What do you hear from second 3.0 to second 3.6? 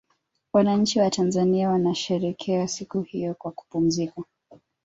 hiyo kwa